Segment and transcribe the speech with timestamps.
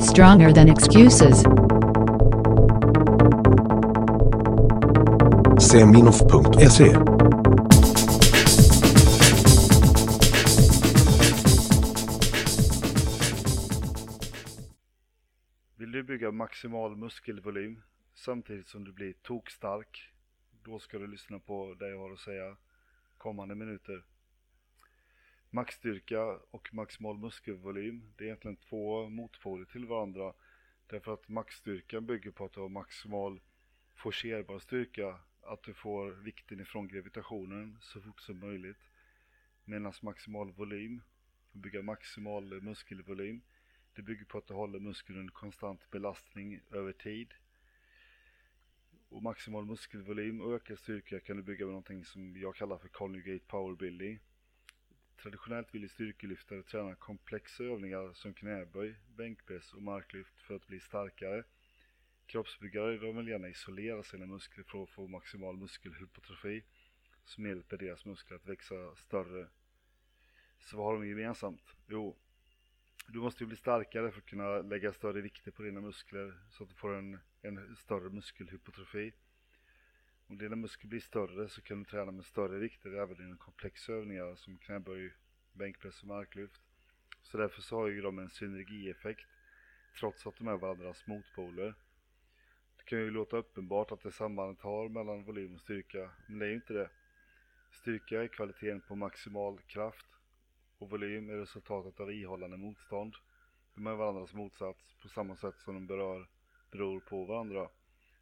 [0.00, 1.42] Stronger than excuses.
[5.58, 6.84] Seminoff.se
[15.76, 17.82] Vill du bygga maximal muskelvolym
[18.14, 20.12] samtidigt som du blir tokstark?
[20.64, 22.56] Då ska du lyssna på det jag har att säga
[23.18, 24.02] kommande minuter.
[25.54, 30.32] Maxstyrka och maximal muskelvolym, det är egentligen två motpoler till varandra.
[30.86, 33.40] Därför att maxstyrkan bygger på att du har maximal
[33.94, 38.90] forcerbar styrka, att du får vikten ifrån gravitationen så fort som möjligt.
[39.64, 41.02] Medan maximal volym,
[41.52, 43.42] bygga maximal muskelvolym,
[43.94, 47.34] det bygger på att du håller muskeln under konstant belastning över tid.
[49.08, 52.88] Och maximal muskelvolym och ökad styrka kan du bygga med någonting som jag kallar för
[52.88, 54.20] conjugate power building.
[55.16, 61.44] Traditionellt vill styrkelyftare träna komplexa övningar som knäböj, bänkpress och marklyft för att bli starkare.
[62.26, 66.64] Kroppsbyggare de vill gärna isolera sina muskler för att få maximal muskelhypotrofi
[67.24, 69.48] som hjälper deras muskler att växa större.
[70.58, 71.62] Så vad har de gemensamt?
[71.88, 72.16] Jo,
[73.06, 76.62] du måste ju bli starkare för att kunna lägga större vikter på dina muskler så
[76.62, 79.12] att du får en, en större muskelhypotrofi.
[80.28, 83.92] Om dina muskler blir större så kan du träna med större vikter även inom komplexa
[83.92, 85.12] övningar som knäböj,
[85.52, 86.60] bänkpress och marklyft.
[87.22, 89.28] Så därför så har ju de en synergieffekt
[89.98, 91.74] trots att de är varandras motpoler.
[92.76, 96.46] Det kan ju låta uppenbart att det sambandet har mellan volym och styrka, men det
[96.46, 96.90] är ju inte det.
[97.70, 100.06] Styrka är kvaliteten på maximal kraft
[100.78, 103.14] och volym är resultatet av ihållande motstånd.
[103.74, 106.28] De är varandras motsats på samma sätt som de berör,
[106.70, 107.68] beror på varandra.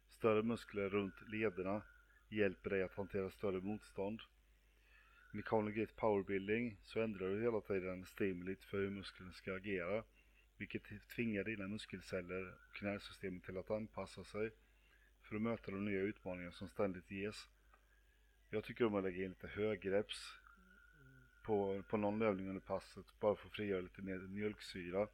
[0.07, 1.81] Större muskler runt lederna
[2.29, 4.21] hjälper dig att hantera större motstånd.
[5.31, 10.03] Med Conjugate Powerbuilding så ändrar du hela tiden stimulit för hur muskeln ska agera,
[10.57, 10.83] vilket
[11.15, 14.51] tvingar dina muskelceller och nervsystemet till att anpassa sig
[15.21, 17.47] för att möta de nya utmaningar som ständigt ges.
[18.49, 20.33] Jag tycker om att lägga in lite högreps
[21.43, 25.07] på, på någon övning under passet bara för att frigöra lite mer mjölksyra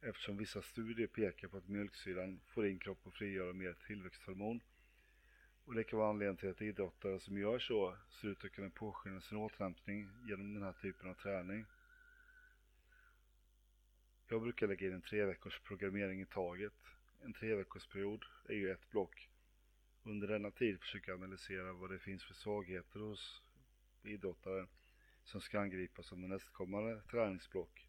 [0.00, 4.60] eftersom vissa studier pekar på att mjölksyran får in kroppen att frigöra mer tillväxthormon.
[5.64, 8.70] Och det kan vara anledningen till att idrottare som gör så ser ut att kunna
[8.70, 11.64] påskynda sin återhämtning genom den här typen av träning.
[14.28, 16.72] Jag brukar lägga in en tre veckors programmering i taget.
[17.24, 19.28] En tre veckors period är ju ett block.
[20.02, 23.42] Under denna tid försöker jag analysera vad det finns för svagheter hos
[24.02, 24.68] idrottaren
[25.24, 27.86] som ska angripas under nästkommande träningsblock.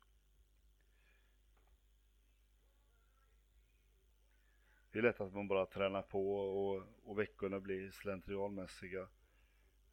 [4.95, 9.07] Det är lätt att man bara tränar på och, och veckorna blir slentrianmässiga.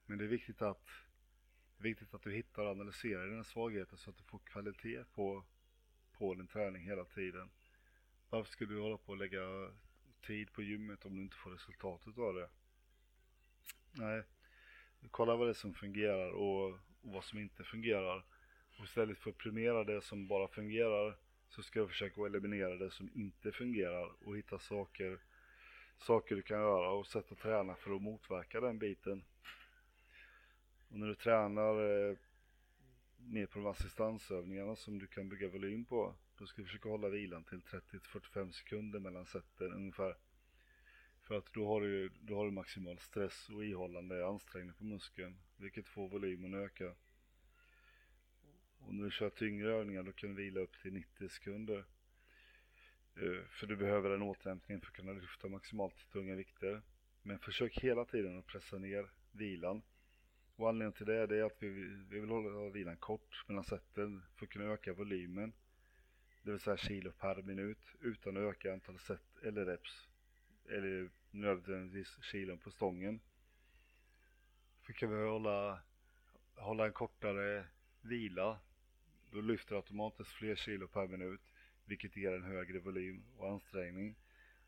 [0.07, 0.87] Men det är viktigt att,
[1.77, 5.05] det är viktigt att du hittar och analyserar dina svagheter så att du får kvalitet
[5.15, 5.45] på,
[6.13, 7.51] på din träning hela tiden.
[8.31, 9.71] Varför skulle du hålla på och lägga
[10.27, 12.49] tid på gymmet om du inte får resultatet av det?
[13.93, 14.23] Nej,
[15.11, 16.79] kolla vad det är som fungerar och, och
[17.13, 18.25] vad som inte fungerar.
[18.79, 21.17] Och istället för att premiera det som bara fungerar
[21.55, 25.19] så ska jag försöka eliminera det som inte fungerar och hitta saker,
[25.99, 29.25] saker du kan göra och sätt att träna för att motverka den biten.
[30.89, 31.75] Och när du tränar
[32.11, 32.17] eh,
[33.47, 37.45] på de assistansövningarna som du kan bygga volym på, då ska du försöka hålla vilan
[37.45, 40.17] till 30-45 sekunder mellan sätten ungefär.
[41.23, 45.37] För att då har du, då har du maximal stress och ihållande ansträngning på muskeln,
[45.57, 46.95] vilket får volymen att öka.
[48.87, 51.85] Och när du kör tyngre övningar då kan du vila upp till 90 sekunder.
[53.17, 56.83] Eh, för du behöver en återhämtning för att kunna lyfta maximalt tunga vikter.
[57.23, 59.83] Men försök hela tiden att pressa ner vilan.
[60.57, 61.69] Och anledningen till det är att vi,
[62.09, 65.53] vi vill hålla vilan kort mellan sätten för att kunna öka volymen.
[66.43, 70.09] Det vill säga kilo per minut utan att öka antal set eller reps.
[70.69, 73.21] Eller nödvändigtvis kilon på stången.
[74.83, 75.81] För kan vi hålla,
[76.55, 77.67] hålla en kortare
[78.01, 78.59] vila
[79.33, 81.41] då lyfter automatiskt fler kilo per minut,
[81.85, 84.17] vilket ger en högre volym och ansträngning.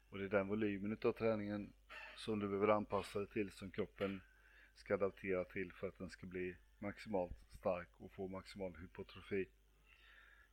[0.09, 1.73] Och det är den volymen av träningen
[2.17, 4.21] som du behöver anpassa dig till som kroppen
[4.75, 9.49] ska adaptera till för att den ska bli maximalt stark och få maximal hypotrofi.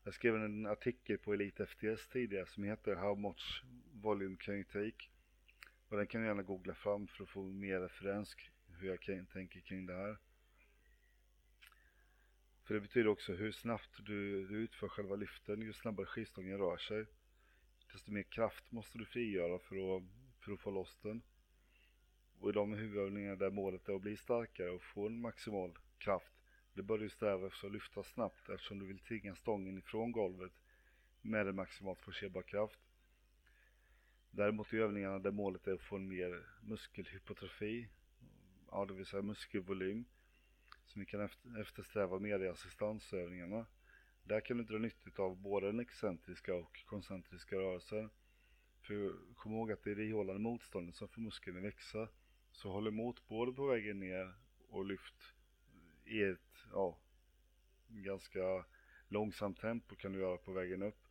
[0.03, 3.63] Jag skrev en artikel på Elite FTS tidigare som heter How much
[3.93, 5.07] volume can you take?
[5.87, 8.35] Och den kan du gärna googla fram för att få mer referens
[8.79, 10.17] hur jag tänker kring det här.
[12.71, 16.77] För det betyder också hur snabbt du, du utför själva lyften, ju snabbare skivstången rör
[16.77, 17.05] sig.
[17.93, 20.03] Desto mer kraft måste du frigöra för att,
[20.39, 21.21] för att få loss den.
[22.39, 26.31] Och i de huvudövningar där målet är att bli starkare och få en maximal kraft,
[26.73, 30.53] det bör du sträva efter att lyfta snabbt eftersom du vill tvinga stången ifrån golvet
[31.21, 32.79] med en maximalt forcerbar kraft.
[34.31, 37.87] Däremot i övningarna där målet är att få en mer muskelhypotrofi,
[38.71, 40.05] ja det vill säga muskelvolym,
[40.91, 41.29] som vi kan
[41.59, 43.65] eftersträva mer i assistansövningarna.
[44.23, 48.09] Där kan du dra nytta av både den excentriska och koncentriska rörelser.
[48.81, 52.07] För kom ihåg att det är det ihållande motståndet som får muskeln att växa.
[52.51, 54.33] Så håll emot både på vägen ner
[54.69, 55.33] och lyft
[56.05, 56.97] i ett ja,
[57.87, 58.65] ganska
[59.07, 61.07] långsamt tempo kan du göra på vägen upp.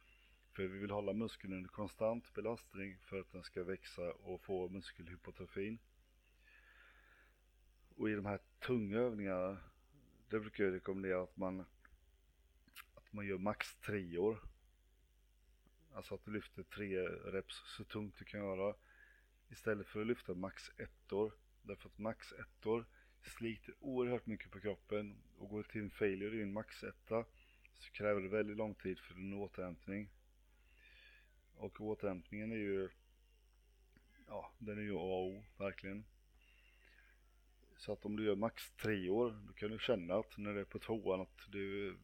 [0.53, 4.69] För vi vill hålla muskeln under konstant belastning för att den ska växa och få
[4.69, 5.79] muskelhypotrofin.
[7.97, 9.59] Och i de här tunga övningarna,
[10.31, 11.61] det brukar jag rekommendera att man,
[12.94, 14.38] att man gör max treor.
[15.93, 18.75] Alltså att du lyfter tre reps så tungt du kan göra.
[19.49, 21.32] Istället för att lyfta max ettor.
[21.62, 22.85] Därför att max ettor
[23.23, 27.25] sliter oerhört mycket på kroppen och går till en failure i en max etta
[27.75, 30.11] så kräver det väldigt lång tid för en återhämtning.
[31.55, 32.88] Och återhämtningen är ju,
[34.26, 36.05] ja, den är ju A och O, verkligen.
[37.81, 40.61] Så att om du gör max tre år, då kan du känna att när du
[40.61, 41.97] är på tvåan att du är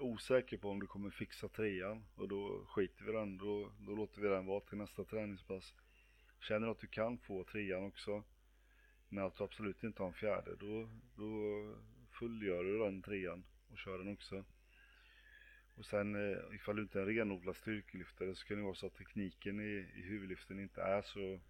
[0.00, 4.20] osäker på om du kommer fixa trean och då skiter vi den, då, då låter
[4.20, 5.74] vi den vara till nästa träningspass.
[6.40, 8.24] Känner du att du kan få trean också,
[9.08, 11.74] men att du absolut inte har en fjärde, då, då
[12.10, 14.44] fullgör du den trean och kör den också.
[15.74, 18.86] Och sen eh, ifall du inte är en renodlad styrkelyftare så kan det vara så
[18.86, 21.40] att tekniken i, i huvudlyften inte är så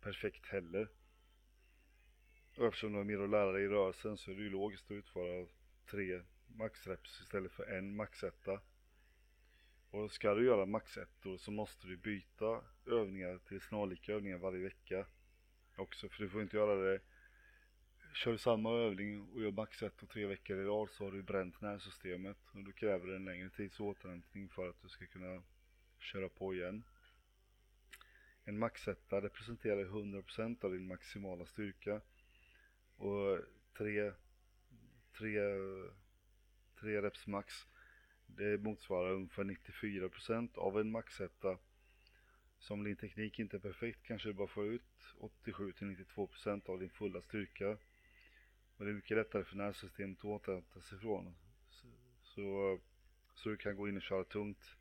[0.00, 0.88] perfekt heller.
[2.56, 4.84] Och eftersom du har mer att lära dig i rörelsen så är det ju logiskt
[4.84, 5.46] att utföra
[5.90, 8.60] tre maxreps istället för en maxetta.
[9.90, 15.06] Och ska du göra maxettor så måste du byta övningar till snarlika övningar varje vecka.
[15.76, 17.00] Också för du får inte göra det
[18.14, 21.12] Kör du samma övning och gör max ett och tre veckor i rad så har
[21.12, 25.06] du bränt nervsystemet och då kräver det en längre tids återhämtning för att du ska
[25.06, 25.42] kunna
[25.98, 26.82] köra på igen.
[28.44, 32.00] En maxetta representerar 100% av din maximala styrka
[32.96, 33.38] och
[33.78, 34.12] tre,
[35.18, 35.38] tre,
[36.80, 37.66] tre reps max
[38.26, 41.58] det motsvarar ungefär 94% av en maxetta.
[42.58, 45.14] Så om din teknik inte är perfekt kanske du bara får ut
[45.44, 47.78] 87-92% av din fulla styrka.
[48.76, 51.34] Och det är mycket lättare för nervsystemet att återhämta sig från.
[51.70, 51.86] Så,
[52.22, 52.78] så,
[53.34, 54.76] så, du kan gå in och köra tungt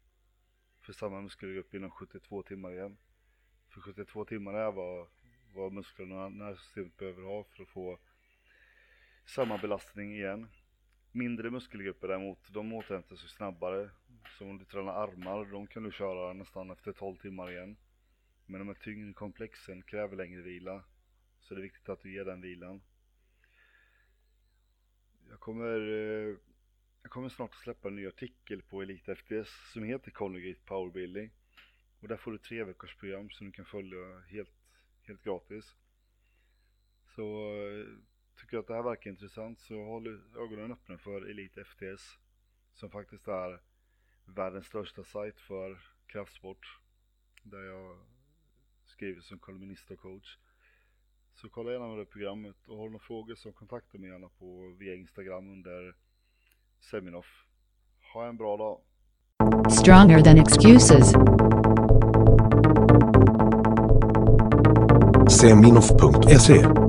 [0.82, 2.98] för samma muskelgrupp inom 72 timmar igen.
[3.70, 5.08] För 72 timmar är vad,
[5.54, 8.00] vad musklerna och nervsystemet behöver ha för att få
[9.26, 10.48] samma belastning igen.
[11.12, 13.90] Mindre muskelgrupper däremot, de återhämtar sig snabbare.
[14.38, 17.78] Som om du tränar armar, de kan du köra nästan efter 12 timmar igen.
[18.46, 20.84] Men de här tyngre komplexen kräver längre vila.
[21.42, 22.82] Så det är viktigt att du ger den vilan.
[25.30, 26.36] Jag kommer, eh,
[27.02, 31.32] jag kommer snart att släppa en ny artikel på Elite FTS som heter Collegate Powerbuilding.
[32.00, 34.63] Och där får du tre veckors program som du kan följa helt,
[35.08, 35.76] helt gratis.
[37.16, 37.24] Så
[37.56, 37.86] eh,
[38.40, 40.08] tycker du att det här verkar intressant så håll
[40.38, 42.20] ögonen öppna för Elite FTS.
[42.74, 43.62] Som faktiskt är
[44.26, 46.80] världens största sajt för kraftsport.
[47.44, 47.98] Där jag
[48.86, 50.38] skriver som kolumnist och coach.
[51.34, 54.76] Så kolla gärna det programmet och har du några frågor så kontakta mig gärna på
[54.80, 55.96] via Instagram under
[56.80, 57.46] Seminoff.
[58.14, 58.82] Ha en bra dag!
[59.72, 61.14] Stronger than excuses.
[65.34, 66.83] cminuf.se